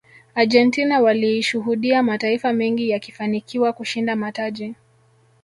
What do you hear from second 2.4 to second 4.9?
mengi yakifanikiwa kushinda mataji